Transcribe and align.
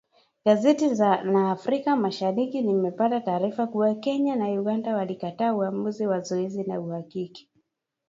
Gazeti 0.47 0.85
la 1.33 1.51
Afrika 1.51 1.95
Mashariki 1.95 2.61
limepata 2.61 3.19
taarifa 3.21 3.67
kuwa 3.67 3.95
Kenya 3.95 4.35
na 4.35 4.45
Uganda 4.47 4.95
walikataa 4.95 5.53
uamuzi 5.55 6.07
wa 6.07 6.19
zoezi 6.19 6.63
la 6.63 6.79
uhakiki. 6.79 7.49